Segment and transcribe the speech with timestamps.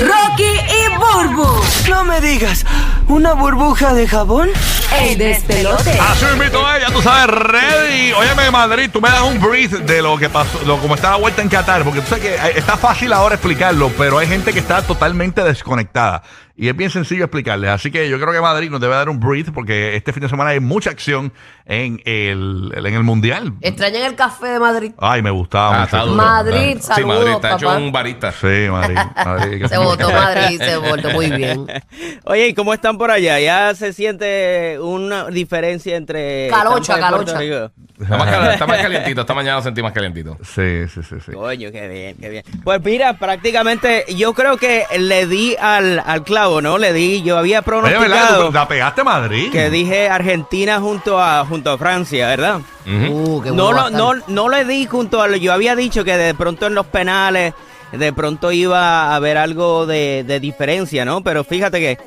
[0.00, 1.46] Rocky y Burbu.
[1.88, 2.64] No me digas,
[3.08, 4.48] ¿una burbuja de jabón?
[4.96, 5.90] El despelote.
[6.00, 8.12] Así invito a ella, tú sabes, ready.
[8.12, 11.16] Óyeme, Madrid, tú me das un brief de lo que pasó, lo, como está la
[11.16, 14.52] vuelta en Qatar, porque tú sabes que eh, está fácil ahora explicarlo, pero hay gente
[14.52, 16.22] que está totalmente desconectada.
[16.60, 17.70] Y es bien sencillo explicarles.
[17.70, 20.28] Así que yo creo que Madrid nos debe dar un brief, porque este fin de
[20.28, 21.32] semana hay mucha acción
[21.66, 23.52] en el, en el Mundial.
[23.60, 24.90] ¿Extrañan el café de Madrid?
[24.98, 25.84] Ay, me gustaba Ah, mucho.
[25.84, 26.16] está duro.
[26.16, 28.32] Madrid, Ah, Sí, saludos, Madrid, está hecho un barista.
[28.32, 28.98] Sí, Madrid.
[29.24, 29.66] Madrid.
[29.68, 31.64] Se votó Madrid, se votó muy bien.
[32.24, 33.38] Oye, ¿y cómo están por allá?
[33.38, 36.48] ¿Ya se siente una diferencia entre...
[36.48, 37.38] Calocha, Tampa y Puerto calocha.
[37.68, 37.72] Rico?
[38.00, 39.20] Está más, cal- está más calientito.
[39.22, 40.36] Esta mañana lo sentí más calientito.
[40.42, 41.32] Sí, sí, sí, sí.
[41.32, 42.44] Coño, qué bien, qué bien.
[42.64, 46.78] Pues mira, prácticamente yo creo que le di al, al clavo, ¿no?
[46.78, 47.82] Le di, yo había Oye, ¿verdad?
[47.90, 49.50] pronosticado ¿Tú ¿La pegaste Madrid?
[49.50, 52.60] que dije Argentina junto a junto a Francia, ¿verdad?
[52.86, 53.12] Ujú.
[53.38, 54.30] Uh, qué No bueno lo, va a no, estar.
[54.30, 57.52] no le di junto a lo, yo había dicho que de pronto en los penales,
[57.92, 61.22] de pronto iba a haber algo de, de diferencia, ¿no?
[61.22, 61.98] Pero fíjate que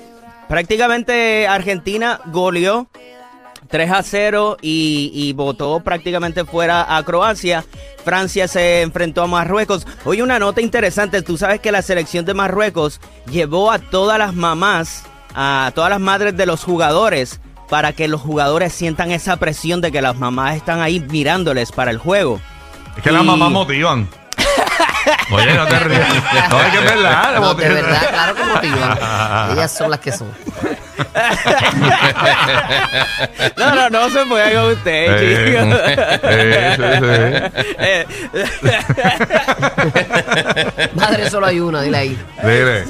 [0.52, 2.88] prácticamente Argentina goleó
[3.70, 7.64] 3 a 0 y, y votó prácticamente fuera a Croacia.
[8.04, 9.88] Francia se enfrentó a Marruecos.
[10.04, 13.00] Hoy una nota interesante, tú sabes que la selección de Marruecos
[13.32, 18.20] llevó a todas las mamás, a todas las madres de los jugadores, para que los
[18.20, 22.42] jugadores sientan esa presión de que las mamás están ahí mirándoles para el juego.
[22.98, 24.10] Es que las mamás motivan.
[25.32, 26.08] Oye, no te rías.
[26.50, 27.36] No, es que es verdad.
[27.40, 28.98] No, de verdad, claro que motivan.
[29.54, 30.32] Ellas son las que son.
[33.58, 35.68] No, no, no se puede con usted, Eh, chicos.
[37.80, 38.48] eh, sí, sí.
[40.94, 42.18] Madre solo hay una, dile ahí.
[42.44, 42.84] Dile.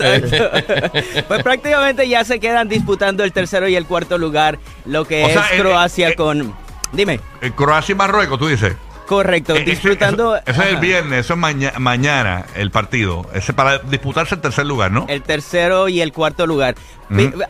[1.28, 5.28] Pues prácticamente ya se quedan disputando el tercero y el cuarto lugar, lo que O
[5.28, 6.54] es sea, eh, Croacia eh, con...
[6.92, 8.74] Dime, Eh, Croacia y Marruecos, tú dices.
[9.16, 10.36] Correcto, Eh, ese- disfrutando...
[10.38, 13.26] Eso, eso es el viernes, eso es maña- mañana, el partido.
[13.34, 15.06] Ese para disputarse el tercer lugar, ¿no?
[15.10, 16.76] el tercero y el cuarto lugar.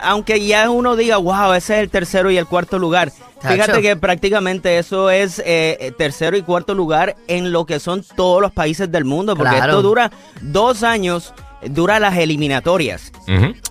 [0.00, 3.12] Aunque ya uno diga, wow, ese es el tercero y el cuarto lugar.
[3.40, 8.04] Fíjate que prácticamente eso es eh, eh, tercero y cuarto lugar en lo que son
[8.16, 9.72] todos los países del mundo, porque Claro.
[9.72, 10.10] esto dura
[10.40, 13.12] dos años, eh, dura las eliminatorias.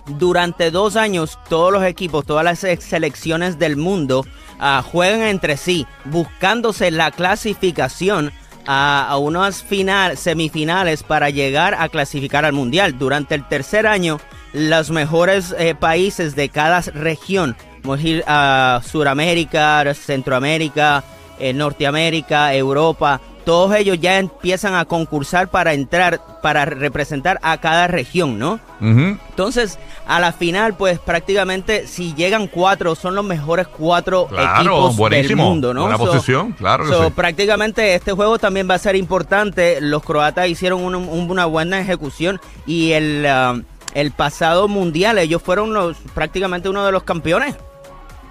[0.06, 4.26] Durante dos años, todos los equipos, todas las ex- selecciones del mundo
[4.62, 8.32] ah, juegan entre sí, buscándose la clasificación
[8.66, 12.98] a, unas final, semifinales para llegar a clasificar al mundial.
[12.98, 14.20] Durante el tercer año,
[14.52, 21.02] los mejores eh, países de cada región, a a Suramérica, Centroamérica,
[21.38, 27.86] eh, Norteamérica, Europa, todos ellos ya empiezan a concursar para entrar, para representar a cada
[27.88, 28.60] región, ¿no?
[28.80, 34.96] Entonces, a la final, pues prácticamente si llegan cuatro, son los mejores cuatro Claro, equipos
[34.96, 35.42] buenísimo.
[35.42, 35.82] del mundo, ¿no?
[35.82, 37.12] Buena posición, claro so, sí.
[37.14, 39.80] Prácticamente este juego también va a ser importante.
[39.80, 43.60] Los croatas hicieron un- un- una buena ejecución y el, ah,
[43.94, 47.54] el pasado mundial ellos fueron los, prácticamente uno de los campeones.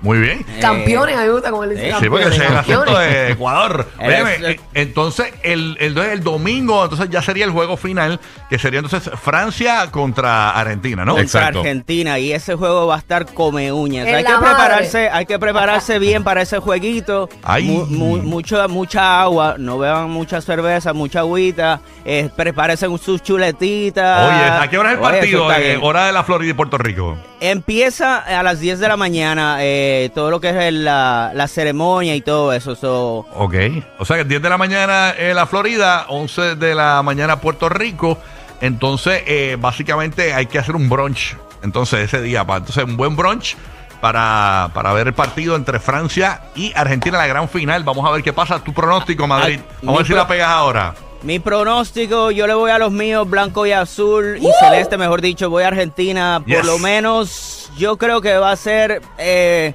[0.01, 0.45] Muy bien.
[0.59, 1.93] Campeones, a mí me gusta como él dice.
[1.99, 3.09] Sí, porque ese es el acento campeones.
[3.13, 3.87] de Ecuador.
[3.99, 8.19] Óyeme, eh, entonces, el, el, el domingo, entonces ya sería el juego final,
[8.49, 11.11] que sería entonces Francia contra Argentina, ¿no?
[11.15, 11.59] contra Exacto.
[11.59, 14.07] Argentina y ese juego va a estar come uñas.
[14.07, 14.45] En Hay que madre.
[14.47, 17.29] prepararse, hay que prepararse bien para ese jueguito.
[17.43, 17.65] Ay.
[17.65, 24.27] Mu- mu- mucho- mucha agua, no beban mucha cerveza, mucha agüita, eh, prepárense sus chuletitas.
[24.29, 25.51] Oye, ¿a qué hora es el Oye, partido?
[25.53, 27.17] Eh, hora de la Florida y Puerto Rico.
[27.39, 32.15] Empieza a las 10 de la mañana eh, todo lo que es la, la ceremonia
[32.15, 32.75] y todo eso.
[32.75, 33.55] so, Ok.
[33.99, 37.69] O sea que 10 de la mañana en la Florida, 11 de la mañana Puerto
[37.69, 38.17] Rico.
[38.61, 41.35] Entonces, eh, básicamente hay que hacer un brunch.
[41.63, 43.55] Entonces, ese día, pa- entonces un buen brunch
[44.01, 47.83] para, para ver el partido entre Francia y Argentina, la gran final.
[47.83, 48.59] Vamos a ver qué pasa.
[48.63, 49.59] Tu pronóstico, Madrid.
[49.81, 50.93] Vamos a ver si la pegas ahora.
[51.23, 55.51] Mi pronóstico, yo le voy a los míos, blanco y azul y celeste, mejor dicho,
[55.51, 56.41] voy a Argentina.
[56.47, 56.57] Yes.
[56.57, 59.73] Por lo menos, yo creo que va a ser eh,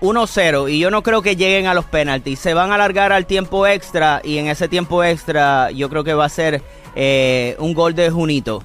[0.00, 2.38] 1-0 y yo no creo que lleguen a los penaltis.
[2.38, 6.14] Se van a alargar al tiempo extra y en ese tiempo extra yo creo que
[6.14, 6.62] va a ser
[6.94, 8.62] eh, un gol de Junito.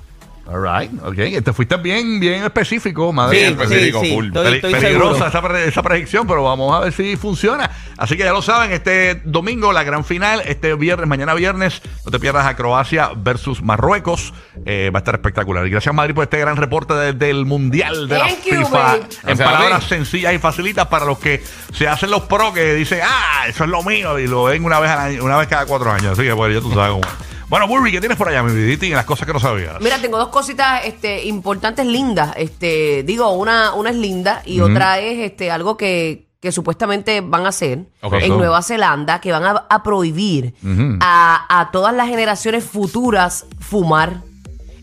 [0.47, 0.91] All right.
[1.03, 1.43] Ok.
[1.43, 3.39] Te fuiste bien, bien específico, Madrid.
[3.39, 4.25] Bien específico, full.
[4.27, 7.69] estoy, Peli- estoy peligrosa esa, pre- esa predicción, pero vamos a ver si funciona.
[7.97, 12.11] Así que ya lo saben, este domingo la gran final, este viernes, mañana viernes, no
[12.11, 14.33] te pierdas a Croacia versus Marruecos.
[14.65, 15.65] Eh, va a estar espectacular.
[15.67, 18.95] Y gracias Madrid por este gran reporte desde el Mundial de Thank la you, FIFA.
[19.27, 21.41] En palabras sencillas y facilitas para los que
[21.73, 24.79] se hacen los pros que dicen, ah, eso es lo mío, y lo ven una
[24.79, 26.13] vez, al año- una vez cada cuatro años.
[26.17, 27.30] Así que pues ya tú sabes cómo.
[27.51, 28.85] Bueno, Burry, ¿qué tienes por allá, mi vidita?
[28.85, 29.81] Y las cosas que no sabías.
[29.81, 32.31] Mira, tengo dos cositas este, importantes, lindas.
[32.37, 37.45] Este, digo, una, una es linda y otra es este, algo que, que supuestamente van
[37.45, 38.13] a hacer Ok.
[38.21, 40.97] en Nueva Zelanda, que van a, a prohibir Ujú.
[41.01, 44.21] a, a todas las generaciones futuras fumar.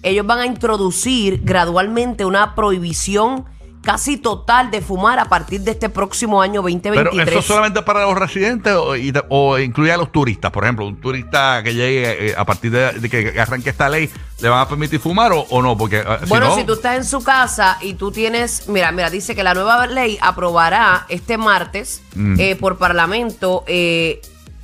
[0.03, 3.47] ellos van a introducir gradualmente una prohibición
[3.89, 7.29] casi total de fumar a partir de este próximo año Pero 2023.
[7.39, 10.51] eso solamente para los residentes o, y- o incluye a los turistas.
[10.51, 14.11] Por ejemplo, un turista que llegue eh, a partir de, de que arranque esta ley,
[14.41, 15.75] ¿le van a permitir fumar o, o no?
[15.79, 19.09] Porque eh, Bueno, no, si tú estás en su casa y tú tienes, mira, mira,
[19.09, 22.41] dice que la nueva ley aprobará este martes Mm.
[22.41, 24.21] eh, por parlamento eh,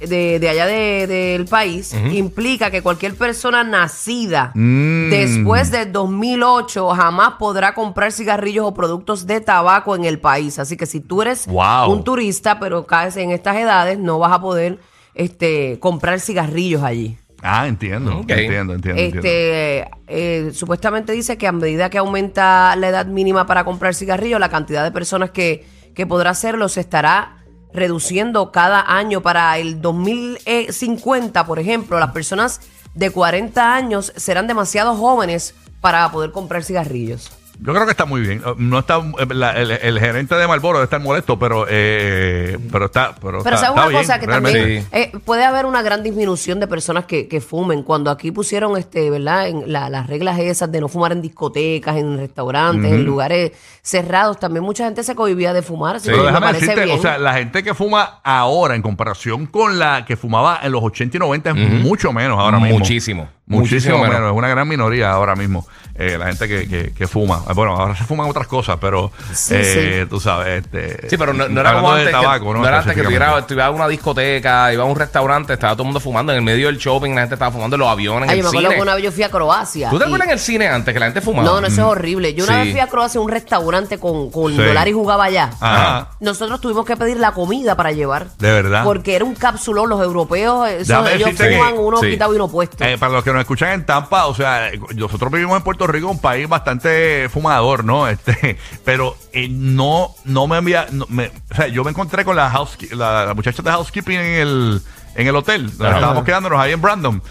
[0.09, 5.11] de, de allá de- del país, implica que cualquier persona nacida Mm.
[5.11, 10.59] después del 2008 jamás podrá comprar cigarrillos o productos de tabaco en el país.
[10.59, 11.91] Así que si tú eres Wow.
[11.91, 14.79] un turista, pero caes en estas edades, no vas a poder
[15.15, 17.17] este, comprar cigarrillos allí.
[17.43, 19.01] Ah, entiendo, entiendo, entiendo.
[19.03, 24.41] Este, eh, supuestamente dice que a medida que aumenta la edad mínima para comprar cigarrillos,
[24.41, 27.44] la cantidad de personas que, que podrá hacerlo se estará
[27.75, 29.21] reduciendo cada año.
[29.21, 32.61] Para el 2050, por ejemplo, las personas
[32.95, 37.31] de 40 años serán demasiado jóvenes para poder comprar cigarrillos.
[37.61, 38.43] Yo creo que está muy bien.
[38.45, 42.59] Uh, No está eh, la- el, el gerente de Marlboro debe estar molesto, pero eh,
[42.73, 44.59] pero está pero, Pero está, sabes está una bien, cosa que realmente.
[44.59, 47.83] también eh, puede haber una gran disminución de personas que, que fumen.
[47.85, 49.49] Cuando aquí pusieron este, ¿verdad?
[49.49, 53.53] En la- las reglas esas de no fumar en discotecas, en restaurantes, en lugares
[53.83, 55.97] cerrados, también mucha gente se cohibía de fumar.
[55.97, 56.99] así que Pero me déjame parece decirte, bien.
[56.99, 60.83] o sea, la gente que fuma ahora en comparación con la que fumaba en los
[60.83, 62.79] 80 y 90 es mucho menos ahora mismo.
[62.79, 63.29] Muchísimo.
[63.47, 64.15] Muchísimo, Muchísimo menos.
[64.15, 64.33] menos.
[64.33, 65.67] Es una gran minoría ahora mismo
[65.97, 67.44] eh, la gente que, que, que fuma.
[67.49, 70.65] Eh, Bueno, ahora se fuman otras cosas, pero Sí, eh, tú sabes.
[70.65, 72.13] Este, Sí, pero no, no era como de antes.
[72.13, 72.59] tabaco, que, ¿no?
[72.61, 73.49] no era antes que tú ibas, Específicamente.
[73.49, 76.33] tú ibas a una discoteca, ibas a un restaurante, estaba todo el mundo fumando.
[76.33, 78.51] En el medio del shopping, la gente estaba fumando en los aviones, Ay, en yo
[78.53, 78.75] me el acuerdo cine.
[78.77, 79.91] que una vez yo fui a Croacia.
[79.91, 81.49] ¿Tú te y- acuerdas en el cine antes que la gente fumaba?
[81.49, 82.35] No, no, eso es horrible.
[82.35, 82.61] Yo una Sí.
[82.65, 84.59] vez fui a Croacia a un restaurante con, con Sí.
[84.59, 85.51] dólar y jugaba allá.
[85.61, 86.09] Ajá.
[86.21, 88.27] Nosotros tuvimos que pedir la comida para llevar.
[88.39, 88.85] De verdad.
[88.85, 89.89] Porque era un cápsulón.
[89.89, 92.11] Los europeos, eso, Déjame ellos que- fuman uno sí.
[92.11, 92.83] quitado y uno puesto.
[92.85, 95.87] Eh, para los que nos escuchan en Tampa, o sea, eh, nosotros vivimos en Puerto
[95.87, 98.09] Rico, un país bastante fumador, ¿no?
[98.15, 102.37] Este, pero eh, no, no me envía, no, me- o sea, yo me encontré con
[102.37, 104.83] la, housekeep- la, la muchacha de housekeeping en el,
[105.17, 105.97] en el hotel, donde Ajá.
[105.97, 107.23] estábamos quedándonos ahí en Brandon.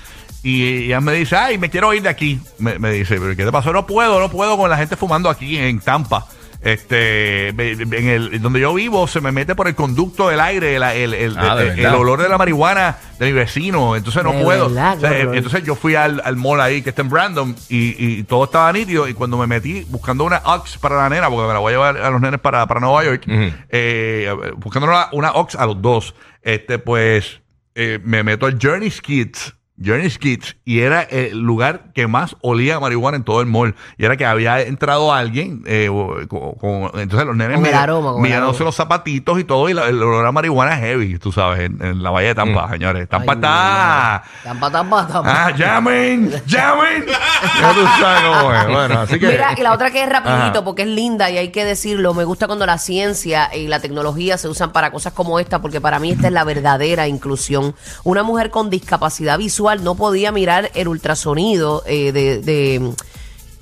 [0.43, 2.37] Y ella me dice, ay, me quiero ir de aquí.
[2.59, 3.71] Me, me dice, ¿pero qué te pasó?
[3.71, 6.25] No puedo, no puedo con la gente fumando aquí en Tampa.
[6.63, 10.83] Este, en el, donde yo vivo se me mete por el conducto del aire el,
[10.83, 13.95] el, el- Ah, ¿de el- olor de la marihuana de mi vecino.
[13.97, 14.69] Entonces no De puedo.
[14.69, 15.35] verdad, O sea, qué horror.
[15.35, 18.71] entonces yo fui al, al mall ahí que está en Brandon y, y todo estaba
[18.71, 19.07] nítido.
[19.09, 21.75] Y cuando me metí buscando una Ox para la nena, porque me la voy a
[21.75, 23.23] llevar a los nenes para, para Nueva York,
[23.69, 27.41] eh, buscando una, una Ox a los dos, este pues
[27.75, 29.53] eh, me meto al Journey Kids.
[29.83, 33.75] Journey Kids y era el lugar que más olía a marihuana en todo el mall
[33.97, 35.89] y era que había entrado alguien eh,
[36.29, 40.31] con, con- entonces los nenes mirándose los zapatitos y todo y la- el olor a
[40.31, 44.23] marihuana es heavy tú sabes en, en la bahía de Tampa señores Tampa Ay, está
[44.43, 45.45] Tampa, tampa, tampa.
[45.47, 47.05] Ah, llamen, llamen.
[47.59, 48.67] Ya tú sabes cómo es.
[48.67, 49.27] Bueno, así que.
[49.27, 50.63] Mira, y la otra que es rapidito, Ajá.
[50.63, 54.37] porque es linda y hay que decirlo, me gusta cuando la ciencia y la tecnología
[54.37, 57.75] se usan para cosas como esta, porque para mí esta es la verdadera inclusión.
[58.03, 62.39] Una mujer con discapacidad visual no podía mirar el ultrasonido eh, de...
[62.39, 62.93] de-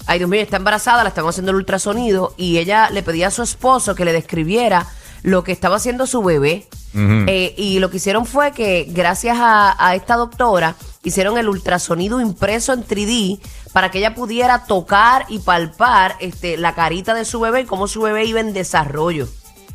[0.07, 3.31] Ay, Dios mío, está embarazada, la están haciendo el ultrasonido y ella le pedía a
[3.31, 4.88] su esposo que le describiera
[5.21, 6.68] lo que estaba haciendo su bebé.
[7.30, 12.19] Eh, y lo que hicieron fue que gracias a, a esta doctora hicieron el ultrasonido
[12.19, 13.39] impreso en 3D
[13.74, 17.88] para que ella pudiera tocar y palpar este, la carita de su bebé y cómo
[17.88, 19.27] su bebé iba en desarrollo.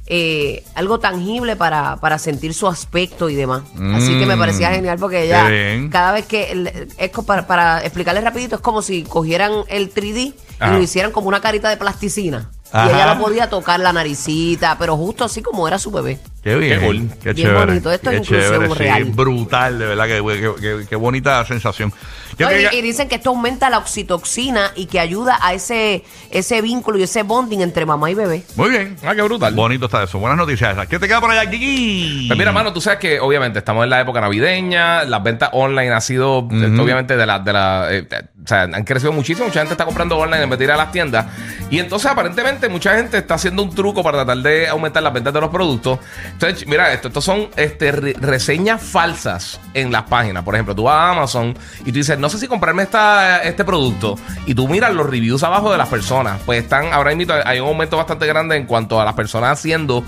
[0.09, 3.63] Eh, algo tangible para, para sentir su aspecto y demás.
[3.95, 5.49] Así que me parecía genial porque ella
[5.91, 10.71] cada vez que es para, para explicarles rapidito es como si cogieran el 3D y
[10.71, 12.51] lo hicieran como una carita de plasticina.
[12.73, 12.91] Ajá.
[12.91, 16.55] y ella lo podía tocar la naricita pero justo así como era su bebé Qué
[16.57, 16.79] bien.
[16.81, 17.09] Qué cool.
[17.23, 17.67] Qué Bien chévere.
[17.67, 17.91] bonito.
[17.93, 19.05] Esto es Qué inclusión chévere, sí, real.
[19.07, 20.07] brutal, de verdad.
[20.07, 21.93] Qué, qué- qué- qué bonita sensación.
[22.39, 26.99] No, y dicen que esto aumenta la oxitoxina y que ayuda a ese ese vínculo
[26.99, 28.95] y ese bonding entre mamá y bebé Muy bien.
[29.05, 29.55] Ah, qué brutal.
[29.55, 30.19] Bonito está eso.
[30.19, 30.87] Buenas noticias esas.
[30.87, 32.27] ¿Qué te queda por allá, Kiki?
[32.29, 35.91] Pues mira, mano, tú sabes que obviamente estamos en la época navideña, las ventas online
[35.91, 39.47] han sido, eh, obviamente, de la, de la, eh, eh, o sea, han crecido muchísimo,
[39.47, 41.27] mucha gente está comprando online en vez de ir a las tiendas.
[41.71, 45.33] Y entonces, aparentemente, mucha gente está haciendo un truco para tratar de aumentar las ventas
[45.33, 45.99] de los productos.
[46.37, 50.45] Entonces, mira, esto, estos son este, re- reseñas falsas en las páginas.
[50.45, 53.65] Por ejemplo, tú vas a Amazon y tú dices, no sé si comprarme esta, este
[53.65, 54.17] producto.
[54.45, 56.39] Y tú miras los reviews abajo de las personas.
[56.45, 60.05] Pues están, ahora mismo hay un aumento bastante grande en cuanto a las personas haciendo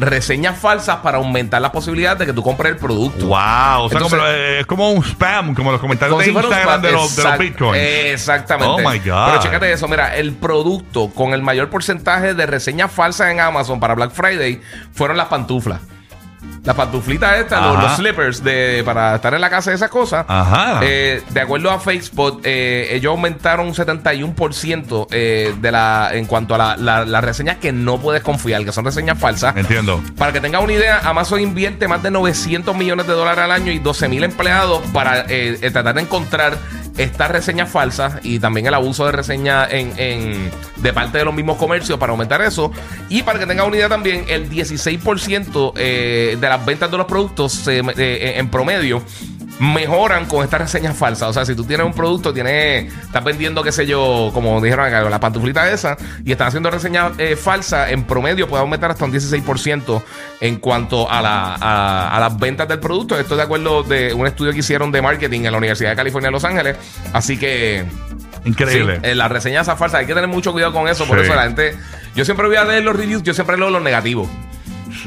[0.00, 3.26] reseñas falsas para aumentar las posibilidades de que tú compres el producto.
[3.26, 3.82] Wow.
[3.84, 6.36] O sea, Entonces- como, eh, es como un spam, como los comentarios Como de si
[6.36, 7.76] Instagram de los, de los Exact- bitcoins.
[7.82, 8.82] Exactamente.
[8.84, 9.26] Oh my God.
[9.26, 13.78] Pero chécate eso, mira, el producto con el mayor porcentaje de reseñas falsas en Amazon
[13.80, 14.60] para Black Friday
[14.92, 15.80] fueron las pantuflas.
[16.64, 20.24] Las pantuflitas estas, los, los slippers de, para estar en la casa y esas cosas.
[20.28, 20.80] Ajá.
[20.82, 26.54] Eh, de acuerdo a Facebook, eh, ellos aumentaron un 71% eh, de la, en cuanto
[26.54, 29.56] a la- la- las reseñas que no puedes confiar, que son reseñas falsas.
[29.56, 30.02] Entiendo.
[30.16, 33.72] Para que tengas una idea, Amazon invierte más de 900 millones de dólares al año
[33.72, 36.56] y 12 mil empleados para eh, tratar de encontrar
[36.96, 41.34] estas reseñas falsas y también el abuso de reseñas en, en- de parte de los
[41.34, 42.70] mismos comercios para aumentar eso.
[43.08, 47.06] Y para que tengas una idea también, el 16% eh, de las ventas de los
[47.06, 49.02] productos eh, en promedio
[49.60, 51.28] mejoran con estas reseñas falsas.
[51.28, 54.86] O sea, si tú tienes un producto, tienes, estás vendiendo, qué sé yo, como dijeron
[54.86, 59.04] acá, la pantuflita esa, y están haciendo reseñas eh, falsas, en promedio puede aumentar hasta
[59.04, 60.02] un 16%
[60.40, 63.18] en cuanto a, la, a, a las ventas del producto.
[63.20, 66.28] Esto de acuerdo de un estudio que hicieron de marketing en la Universidad de California
[66.28, 66.76] de Los Ángeles.
[67.12, 67.84] Así que...
[68.46, 69.00] Increíble.
[69.02, 71.04] Sí, eh, las reseñas falsas, hay que tener mucho cuidado con eso.
[71.04, 71.24] Por Sí.
[71.26, 71.76] eso la gente...
[72.16, 74.28] Yo siempre voy a leer los reviews, yo siempre leo los negativos.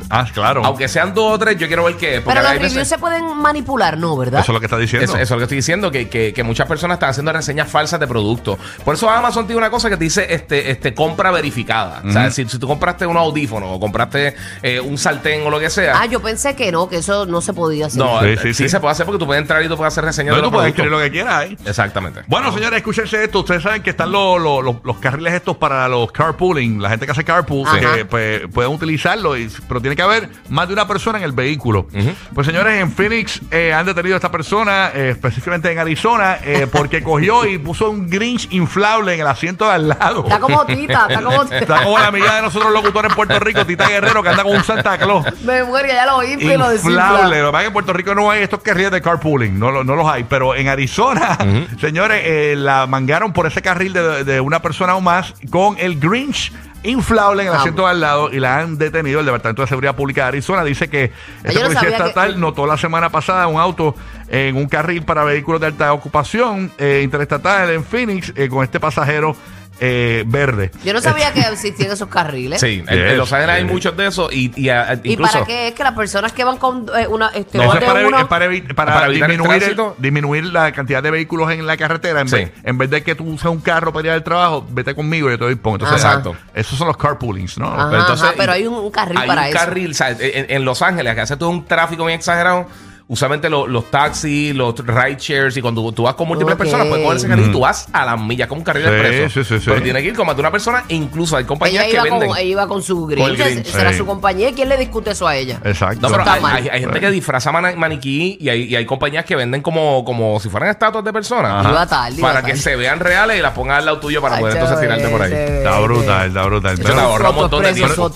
[0.10, 0.64] Ah, claro.
[0.66, 2.22] Aunque sean dos o tres, yo quiero ver qué es.
[2.22, 4.16] porque Pero los hay veces- reviews se pueden manipular, ¿no?
[4.18, 4.42] ¿Verdad?
[4.42, 5.06] Eso es lo que está diciendo.
[5.06, 7.70] Eso, eso es lo que estoy diciendo, que, que- que muchas personas están haciendo reseñas
[7.70, 8.58] falsas de productos.
[8.84, 12.02] Por eso Amazon tiene una cosa que te dice este, este compra verificada.
[12.06, 15.60] O sea, si, si tú compraste un audífono o compraste eh, un sartén o lo
[15.60, 16.00] que sea.
[16.02, 18.00] Ah, yo pensé que no, que eso no se podía hacer.
[18.00, 18.70] no, Sí, eh, sí, sí, sí.
[18.70, 20.46] se puede hacer porque tú puedes entrar y tú puedes hacer reseñas No, de tú
[20.46, 20.86] los puedes productos.
[20.86, 21.70] escribir lo que quieras ahí.
[21.70, 22.22] Exactamente.
[22.28, 23.40] Bueno, señores, escúchense esto.
[23.40, 26.82] Ustedes saben que están los, los, los- los carriles estos para los carpooling.
[26.82, 27.96] La gente que hace carpool, Ajá.
[27.96, 29.38] que pues, pueden utilizarlo.
[29.38, 31.88] y- pero tiene que haber más de una persona en el vehículo.
[32.36, 36.68] Pues, señores, en Phoenix eh, han detenido a esta persona, eh, específicamente en Arizona, eh,
[36.72, 40.24] porque cogió y puso un Grinch inflable en el asiento de al lado.
[40.26, 41.84] Está como Tita, está como Está Tita.
[41.84, 44.64] como la amiga de nosotros locutores en Puerto Rico, Tita Guerrero, que anda con un
[44.64, 45.26] Santa Claus.
[45.44, 47.02] Me muero, ya lo infla y lo desinfla.
[47.10, 47.40] Inflable.
[47.42, 49.58] Lo que pasa es que en Puerto Rico no hay estos carriles de carpooling.
[49.58, 50.24] No, lo- no los hay.
[50.26, 51.36] Pero en Arizona,
[51.82, 56.00] señores, eh, la mangaron por ese carril de, de una persona o más con el
[56.00, 56.52] Grinch
[56.84, 57.60] inflable en el Ah.
[57.60, 59.20] asiento de al lado y la han detenido.
[59.20, 61.12] El Departamento de Seguridad Pública de Arizona dice que
[61.44, 63.96] esta yo no policía que- estatal notó la semana pasada un auto
[64.28, 68.80] en un carril para vehículos de alta ocupación eh, interestatal en Phoenix eh, con este
[68.80, 69.36] pasajero
[69.80, 70.72] eh, verde.
[70.86, 72.62] Yo no sabía que existían esos carriles.
[72.62, 75.34] Sí, en, Los Ángeles hay muchos de esos y, y, a- ¿Y incluso...
[75.34, 77.30] para qué es que las personas que van con eh, una...
[77.30, 79.76] Este, No, eso es para, uno- es para evi- para para evitar el disminuir, el-
[79.76, 79.96] tránsito.
[79.98, 82.22] disminuir la cantidad de vehículos en la carretera.
[82.22, 82.36] En, Sí.
[82.36, 85.28] vez, en vez de que tú uses un carro para ir al trabajo, vete conmigo
[85.30, 85.76] y yo te doy pongo.
[85.78, 86.18] Entonces, Ajá.
[86.20, 86.36] Exacto.
[86.54, 87.68] Esos son los carpoolings, ¿no?
[87.74, 89.58] Ajá, Pero entonces- ajá, pero hay un, un carril hay para un eso.
[89.58, 92.68] carril, o sea, en, en Los Ángeles, que hace todo un tráfico bien exagerado.
[93.08, 96.60] Usualmente lo- los taxis, los ride shares y cuando tú vas con múltiples Ok.
[96.60, 98.90] personas, puedes coger ese carril y tú vas a las millas como un carril Sí,
[98.90, 99.30] expreso.
[99.30, 99.66] sí, sí, sí.
[99.70, 101.96] Pero tiene que ir con más de una persona e incluso hay compañías Ella que
[101.98, 102.30] iba, venden.
[102.30, 103.98] con, ella iba con su Con el Grinch, será sí.
[103.98, 104.50] su compañía.
[104.50, 105.60] ¿Y quién le discute eso a ella?
[105.66, 106.00] Exacto.
[106.02, 106.56] No, pero está hay, mal.
[106.56, 110.04] hay- hay gente que disfraza mani- maniquí y hay, y hay compañías que venden como,
[110.06, 111.66] como si fueran estatuas de personas.
[111.68, 112.54] Iba tarde, iba Para tarde.
[112.54, 115.10] que se vean reales y las pongan al lado tuyo para Ay, poder entonces tirarte
[115.10, 115.34] por ahí.
[115.34, 116.74] Está brutal, está brutal.
[116.74, 118.10] Eso Pero- te ahorra un montón de tiempo.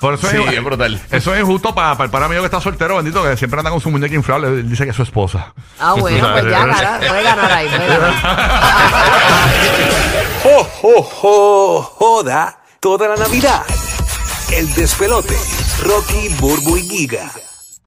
[0.00, 1.00] por eso Sí, es, brutal.
[1.10, 3.70] Eso es injusto para, para el pana mío que está soltero, bendito, que siempre anda
[3.70, 5.52] con su muñeca dice que es su esposa.
[5.78, 8.14] Ah, bueno, pues ya ganar, puede ganar ahí, puede ganar.
[10.42, 11.82] ¡Jo, jo, jo!
[11.98, 13.62] Joda toda la Navidad.
[14.52, 15.36] El despelote.
[15.82, 17.30] Rocky, Burbu y Giga.